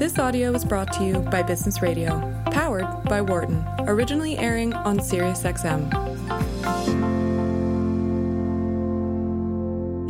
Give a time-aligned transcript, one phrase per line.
[0.00, 4.98] This audio was brought to you by Business Radio, powered by Wharton, originally airing on
[4.98, 5.90] SiriusXM.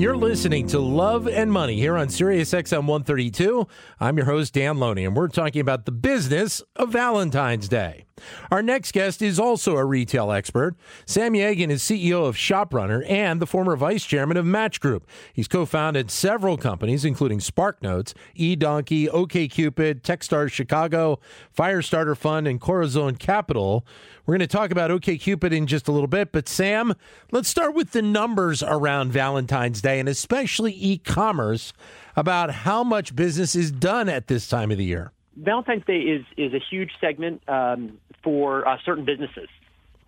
[0.00, 3.66] You're listening to Love and Money here on SiriusXM 132.
[3.98, 8.04] I'm your host, Dan Loney, and we're talking about the business of Valentine's Day.
[8.50, 10.76] Our next guest is also a retail expert.
[11.06, 15.06] Sam Yagan is CEO of ShopRunner and the former vice chairman of Match Group.
[15.32, 21.20] He's co-founded several companies, including SparkNotes, eDonkey, OKCupid, Techstars Chicago,
[21.56, 23.84] Firestarter Fund, and Corazon Capital.
[24.26, 26.94] We're going to talk about OKCupid in just a little bit, but Sam,
[27.32, 31.72] let's start with the numbers around Valentine's Day and especially e-commerce
[32.16, 35.12] about how much business is done at this time of the year.
[35.36, 39.48] Valentine's Day is is a huge segment um, for uh, certain businesses.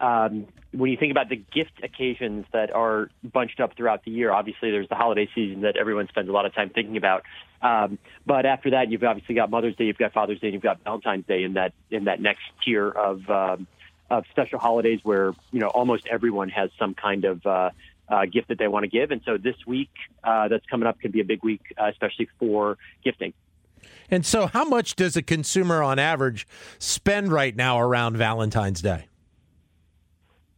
[0.01, 4.33] Um, when you think about the gift occasions that are bunched up throughout the year,
[4.33, 7.23] obviously there's the holiday season that everyone spends a lot of time thinking about.
[7.63, 10.83] Um, but after that, you've obviously got Mother's Day, you've got Father's Day, you've got
[10.83, 13.69] Valentine's Day in that in that next tier of um,
[14.11, 17.71] of special holidays where you know almost everyone has some kind of uh,
[18.09, 19.11] uh, gift that they want to give.
[19.11, 19.91] And so this week
[20.25, 23.33] uh, that's coming up can be a big week, uh, especially for gifting.
[24.11, 26.47] And so, how much does a consumer on average
[26.79, 29.07] spend right now around Valentine's Day?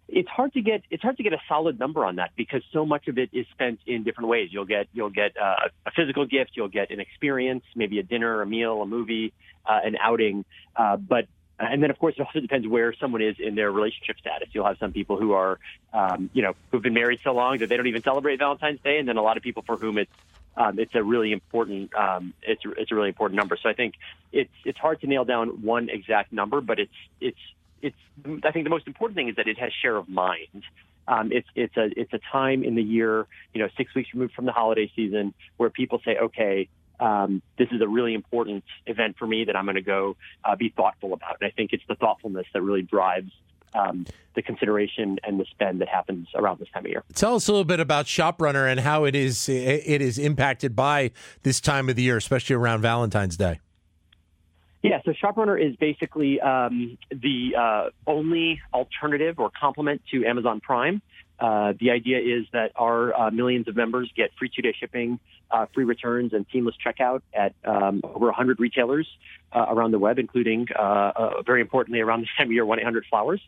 [0.08, 2.84] It's hard to get it's hard to get a solid number on that because so
[2.86, 4.50] much of it is spent in different ways.
[4.52, 8.42] You'll get you'll get uh, a physical gift, you'll get an experience, maybe a dinner,
[8.42, 9.32] a meal, a movie,
[9.66, 10.44] uh, an outing.
[10.76, 11.26] Uh, but
[11.58, 14.48] and then, of course, it also depends where someone is in their relationship status.
[14.52, 15.60] You'll have some people who are,
[15.92, 18.98] um, you know, who've been married so long that they don't even celebrate Valentine's Day,
[18.98, 20.10] and then a lot of people for whom it's
[20.56, 23.56] um, it's a really important um, it's it's a really important number.
[23.60, 23.94] So I think
[24.32, 27.38] it's it's hard to nail down one exact number, but it's it's
[27.82, 27.96] it's
[28.44, 30.64] I think the most important thing is that it has share of mind.
[31.06, 34.34] Um, it's it's a it's a time in the year, you know, six weeks removed
[34.34, 36.68] from the holiday season, where people say, okay,
[37.00, 40.56] um, this is a really important event for me that I'm going to go uh,
[40.56, 41.38] be thoughtful about.
[41.40, 43.32] And I think it's the thoughtfulness that really drives
[43.74, 47.04] um, the consideration and the spend that happens around this time of year.
[47.14, 51.10] Tell us a little bit about ShopRunner and how it is it is impacted by
[51.42, 53.60] this time of the year, especially around Valentine's Day.
[54.82, 61.00] Yeah, so ShopRunner is basically um, the uh, only alternative or complement to Amazon Prime.
[61.38, 65.18] Uh, the idea is that our uh, millions of members get free two-day shipping,
[65.50, 69.08] uh, free returns, and seamless checkout at um, over 100 retailers
[69.52, 73.40] uh, around the web, including, uh, uh, very importantly, around this time of year, 1-800-Flowers.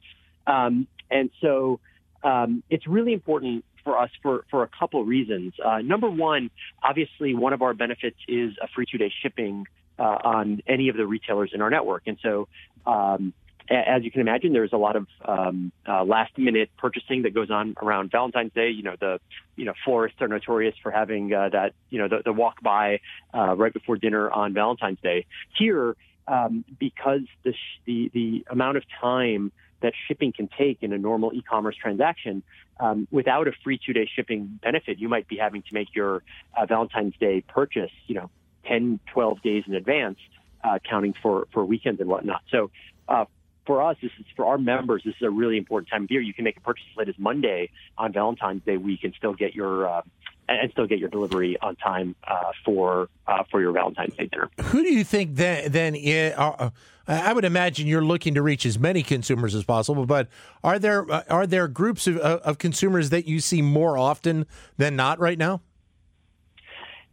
[0.46, 1.80] Um, and so
[2.24, 5.54] um, it's really important for us for, for a couple reasons.
[5.84, 6.50] number one,
[6.82, 9.66] obviously, one of our benefits is a free two-day shipping
[9.98, 12.02] on any of the retailers in our network.
[12.06, 12.48] And so
[12.84, 13.32] um,
[13.68, 17.50] as you can imagine, there's a lot of um, uh, last minute purchasing that goes
[17.50, 18.70] on around Valentine's Day.
[18.70, 19.20] You know, the
[19.56, 23.00] you know florists are notorious for having uh, that you know the, the walk by
[23.34, 25.26] uh, right before dinner on Valentine's Day.
[25.58, 25.96] Here,
[26.28, 29.52] um, because the, sh- the the amount of time
[29.82, 32.42] that shipping can take in a normal e-commerce transaction,
[32.80, 36.22] um, without a free two-day shipping benefit, you might be having to make your
[36.56, 38.30] uh, Valentine's Day purchase, you know,
[38.66, 40.18] 10, 12 days in advance,
[40.64, 42.42] uh, counting for for weekends and whatnot.
[42.50, 42.70] So
[43.08, 43.26] uh,
[43.66, 45.02] for us, this is for our members.
[45.04, 46.20] This is a really important time of year.
[46.20, 49.34] You can make a purchase as late as Monday on Valentine's Day week and still
[49.34, 50.02] get your uh,
[50.48, 54.48] and still get your delivery on time uh, for uh, for your Valentine's Day dinner.
[54.60, 55.72] Who do you think then?
[55.72, 56.70] Then uh, uh,
[57.08, 60.06] I would imagine you're looking to reach as many consumers as possible.
[60.06, 60.28] But
[60.62, 64.46] are there uh, are there groups of, of consumers that you see more often
[64.76, 65.60] than not right now?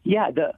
[0.03, 0.53] Yeah, the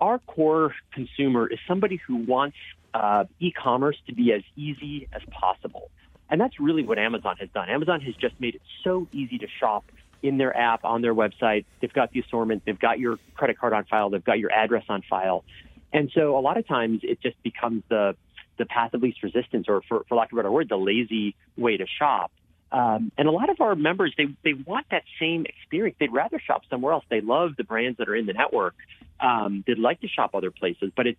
[0.00, 2.56] our core consumer is somebody who wants
[2.98, 5.90] uh, e-commerce to be as easy as possible.
[6.30, 7.68] And that's really what Amazon has done.
[7.68, 9.84] Amazon has just made it so easy to shop
[10.22, 11.64] in their app, on their website.
[11.80, 14.84] They've got the assortment, they've got your credit card on file, they've got your address
[14.88, 15.44] on file.
[15.92, 18.16] And so a lot of times it just becomes the
[18.58, 21.36] the path of least resistance, or for, for lack of a better word, the lazy
[21.56, 22.32] way to shop.
[22.72, 25.96] Um, and a lot of our members, they, they want that same experience.
[26.00, 27.04] They'd rather shop somewhere else.
[27.08, 28.74] They love the brands that are in the network.
[29.20, 31.18] Um, they'd like to shop other places, but it,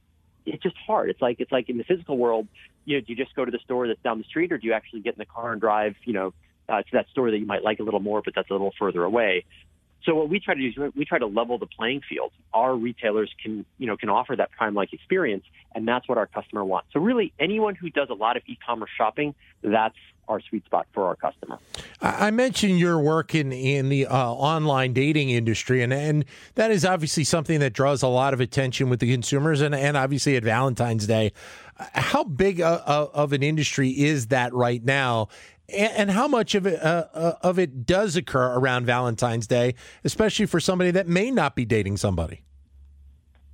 [0.53, 1.09] it's just hard.
[1.09, 2.47] It's like it's like in the physical world,
[2.85, 4.67] you know, do you just go to the store that's down the street, or do
[4.67, 6.33] you actually get in the car and drive, you know,
[6.67, 8.73] uh, to that store that you might like a little more, but that's a little
[8.77, 9.45] further away?
[10.03, 12.31] So what we try to do is we try to level the playing field.
[12.53, 15.43] Our retailers can, you know, can offer that prime-like experience,
[15.75, 16.89] and that's what our customer wants.
[16.93, 19.97] So really, anyone who does a lot of e-commerce shopping, that's
[20.29, 21.57] our sweet spot for our customer.
[22.01, 26.23] I mentioned your work in in the uh, online dating industry, and and
[26.55, 29.97] that is obviously something that draws a lot of attention with the consumers, and and
[29.97, 31.33] obviously at Valentine's Day.
[31.93, 35.29] How big a, a, of an industry is that right now?
[35.73, 40.45] And, how much of it uh, uh, of it does occur around Valentine's Day, especially
[40.45, 42.43] for somebody that may not be dating somebody?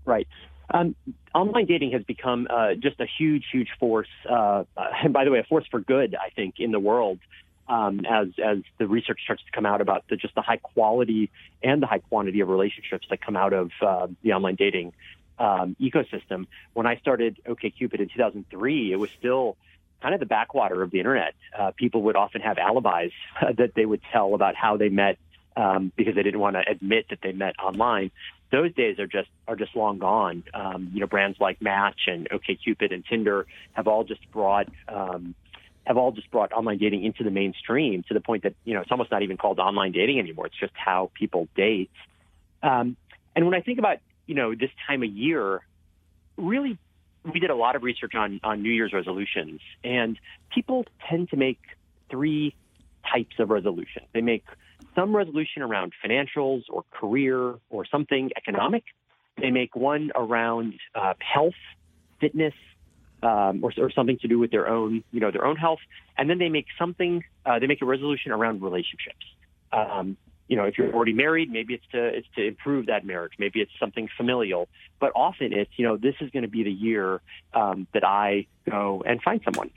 [0.06, 0.28] Right.
[0.74, 0.96] Um,
[1.34, 4.64] online dating has become uh, just a huge, huge force, uh,
[5.04, 7.20] and by the way, a force for good, I think, in the world.
[7.68, 11.32] Um, as as the research starts to come out about the, just the high quality
[11.64, 14.94] and the high quantity of relationships that come out of uh, the online dating
[15.40, 16.46] um, ecosystem.
[16.74, 19.58] When I started OkCupid in 2003, it was still
[20.06, 21.34] kind of the backwater of the internet.
[21.57, 23.12] Uh, people would often have alibis
[23.57, 25.18] that they would tell about how they met
[25.57, 28.12] um, because they didn't want to admit that they met online
[28.52, 30.44] those days are just are just long gone.
[30.54, 35.34] Um, you know, brands like Match and OkCupid and Tinder have all just brought um,
[35.86, 38.81] have all just brought online dating into the mainstream to the point that you know
[38.81, 40.46] it's almost not even called online dating anymore.
[40.46, 41.90] It's just how people date.
[42.62, 42.96] Um,
[43.36, 43.98] and when I think about
[44.28, 45.66] you know this time of year,
[46.38, 46.78] really,
[47.33, 50.18] we did a lot of research on on New Year's resolutions, and
[50.54, 51.60] people tend to make
[52.10, 52.56] three
[53.12, 54.06] types of resolutions.
[54.13, 54.45] They make
[54.95, 58.83] some resolution around financials or career or something economic.
[59.38, 61.60] They make one around uh, health,
[62.19, 62.54] fitness,
[63.22, 65.80] um, or, or, something to do with their own, you know, their own health,
[66.18, 67.24] and then they make something.
[67.45, 69.25] Uh, they make a resolution around relationships.
[69.71, 73.33] Um, you know, if you're already married, maybe it's to it's to improve that marriage.
[73.39, 74.68] Maybe it's something familial.
[75.00, 77.21] But often it's, you know, this is going to be the year
[77.53, 79.71] um, that I go and find someone.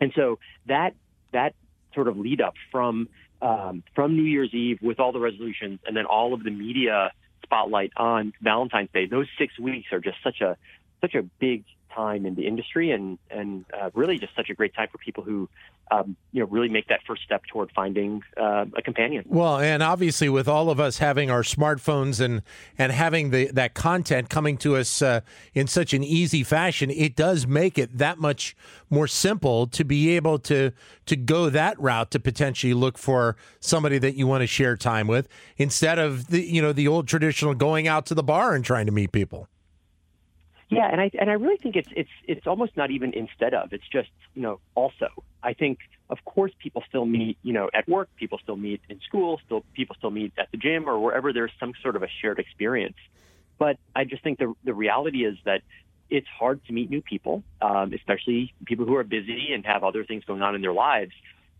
[0.00, 0.94] And so that
[1.32, 1.54] that
[1.94, 3.08] sort of lead up from
[3.40, 7.12] um, from New Year's Eve with all the resolutions and then all of the media
[7.42, 9.06] spotlight on Valentine's Day.
[9.06, 10.56] Those six weeks are just such a
[11.00, 11.64] such a big
[11.94, 15.22] time in the industry and and uh, really just such a great time for people
[15.22, 15.48] who
[15.90, 19.24] um, you know really make that first step toward finding uh, a companion.
[19.26, 22.42] Well, and obviously with all of us having our smartphones and
[22.78, 25.20] and having the that content coming to us uh,
[25.54, 28.56] in such an easy fashion, it does make it that much
[28.90, 30.72] more simple to be able to
[31.06, 35.06] to go that route to potentially look for somebody that you want to share time
[35.06, 38.64] with instead of the you know the old traditional going out to the bar and
[38.64, 39.48] trying to meet people.
[40.72, 43.72] Yeah, and I and I really think it's it's it's almost not even instead of.
[43.72, 45.08] It's just you know also.
[45.42, 45.78] I think
[46.08, 49.64] of course people still meet you know at work, people still meet in school, still
[49.74, 52.96] people still meet at the gym or wherever there's some sort of a shared experience.
[53.58, 55.60] But I just think the the reality is that
[56.08, 60.04] it's hard to meet new people, um, especially people who are busy and have other
[60.04, 61.12] things going on in their lives.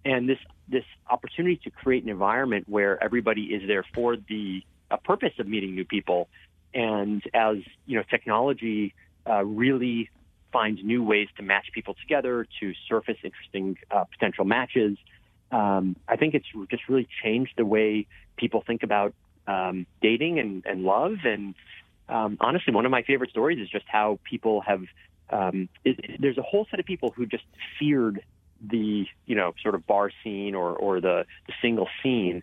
[0.06, 0.38] And this
[0.68, 5.46] this opportunity to create an environment where everybody is there for the a purpose of
[5.46, 6.28] meeting new people
[6.74, 7.56] and as
[7.86, 8.94] you know, technology
[9.28, 10.10] uh, really
[10.52, 14.98] finds new ways to match people together, to surface interesting uh, potential matches.
[15.50, 19.14] Um, I think it's just really changed the way people think about
[19.46, 21.16] um, dating and, and love.
[21.24, 21.54] And
[22.08, 24.82] um, honestly, one of my favorite stories is just how people have.
[25.30, 27.44] Um, it, there's a whole set of people who just
[27.78, 28.22] feared
[28.64, 32.42] the you know sort of bar scene or or the, the single scene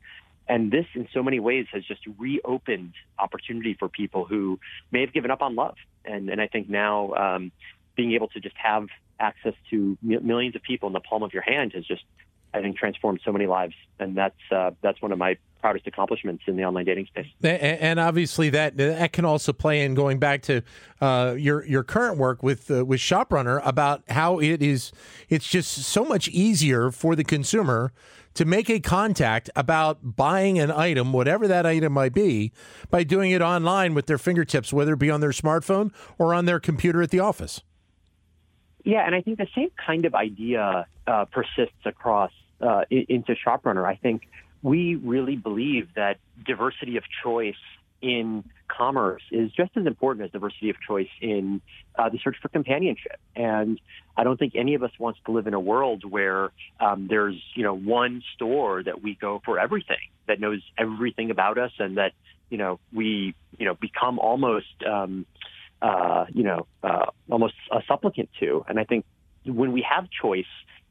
[0.50, 4.60] and this, in so many ways, has just reopened opportunity for people who
[4.92, 5.76] may have given up on love.
[6.10, 7.52] And, and I think now um,
[7.96, 8.88] being able to just have
[9.20, 12.04] access to millions of people in the palm of your hand has just,
[12.54, 13.76] I think, transformed so many lives.
[14.00, 17.28] And that's uh, that's one of my proudest accomplishments in the online dating space.
[17.44, 20.62] And obviously, that that can also play in going back to
[21.02, 24.92] uh, your your current work with uh, with ShopRunner about how it is.
[25.28, 27.92] It's just so much easier for the consumer
[28.40, 32.54] to make a contact about buying an item, whatever that item might be,
[32.90, 36.46] by doing it online with their fingertips, whether it be on their smartphone or on
[36.46, 37.62] their computer at the office.
[38.86, 43.86] Yeah, and I think the same kind of idea uh, persists across uh, into ShopRunner.
[43.86, 44.22] I think
[44.62, 47.56] we really believe that diversity of choice
[48.02, 51.62] in commerce is just as important as diversity of choice in
[51.98, 53.20] uh, the search for companionship.
[53.36, 53.80] And
[54.16, 57.42] I don't think any of us wants to live in a world where um, there's
[57.56, 61.98] you know one store that we go for everything that knows everything about us and
[61.98, 62.14] that
[62.50, 65.26] you know we you know become almost um,
[65.82, 68.64] uh, you know uh, almost a supplicant to.
[68.68, 69.06] And I think
[69.46, 70.46] when we have choice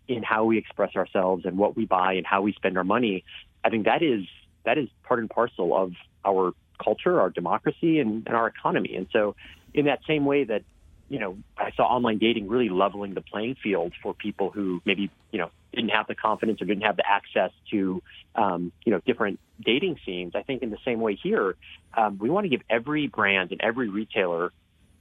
[0.09, 3.25] in how we express ourselves and what we buy and how we spend our money,
[3.63, 4.25] I think that is
[4.65, 5.93] that is part and parcel of
[6.25, 8.95] our culture, our democracy, and, and our economy.
[8.97, 9.37] And so,
[9.75, 10.63] in that same way that
[11.09, 15.11] you know, I saw online dating really leveling the playing field for people who maybe,
[15.33, 18.03] you know, didn't have the confidence or didn't have the access to,
[18.35, 20.33] um, you know, different dating scenes.
[20.35, 21.57] I think in the same way here,
[21.97, 24.53] um, we want to give every brand and every retailer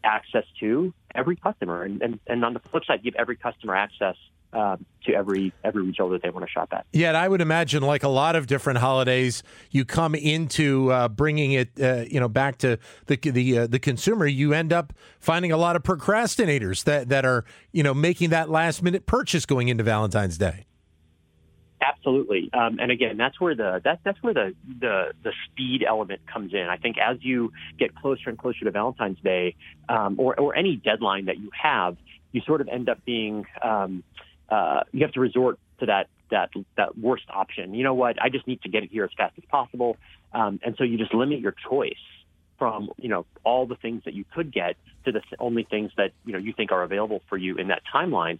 [0.03, 1.83] access to every customer.
[1.83, 4.15] And, and, and on the flip side, give every customer access
[4.53, 6.85] um, to every every retailer that they want to shop at.
[6.93, 11.51] Yet, I would imagine, like a lot of different holidays, you come into uh, bringing
[11.51, 14.25] it, uh, you know, back to the the uh, the consumer.
[14.25, 17.43] You end up finding a lot of procrastinators that that are,
[17.73, 20.66] you know, making that last minute purchase going into Valentine's Day.
[21.79, 26.21] Absolutely, um, and again, that's where the that, that's where the, the the speed element
[26.25, 26.67] comes in.
[26.67, 29.55] I think as you get closer and closer to Valentine's Day,
[29.87, 31.95] um, or or any deadline that you have,
[32.31, 34.03] you sort of end up being um,
[34.49, 37.75] uh, you have to resort to that that that worst option.
[37.75, 38.19] You know what?
[38.21, 39.97] I just need to get it here as fast as possible,
[40.33, 41.93] um, and so you just limit your choice
[42.57, 46.11] from you know all the things that you could get to the only things that
[46.25, 48.39] you know you think are available for you in that timeline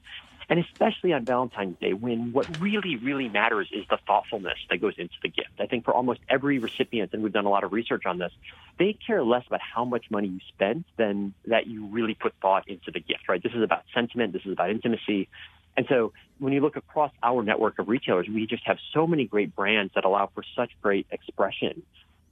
[0.50, 4.94] and especially on Valentine's Day, when what really, really matters is the thoughtfulness that goes
[4.98, 5.50] into the gift.
[5.60, 8.32] I think for almost every recipient, and we've done a lot of research on this,
[8.80, 12.63] they care less about how much money you spend than that you really put thought
[12.68, 13.44] into the gift, right?
[13.44, 15.27] This is about sentiment, this is about intimacy.
[15.75, 19.25] And so when you look across our network of retailers, we just have so many
[19.25, 21.84] great brands that allow for such great expression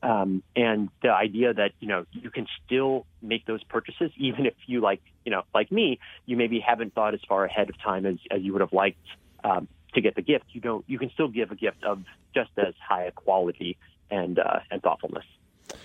[0.06, 4.54] um, and the idea that you know you can still make those purchases even if
[4.68, 8.06] you like you know like me you maybe haven't thought as far ahead of time
[8.06, 9.00] as, as you would have liked
[9.44, 10.46] um, to get the gift.
[10.50, 13.78] You don't you can still give a gift of just as high a quality
[14.12, 15.26] and uh, and thoughtfulness.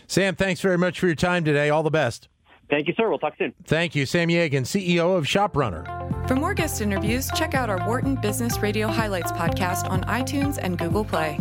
[0.07, 1.71] Sam thanks very much for your time today.
[1.71, 2.29] All the best.
[2.69, 3.09] Thank you sir.
[3.09, 3.55] We'll talk soon.
[3.65, 4.05] Thank you.
[4.05, 6.29] Sam yagan ceo of shoprunner.
[6.29, 10.79] For more guest interviews check out our wharton business radio highlights podcast on itunes and
[10.79, 11.39] google play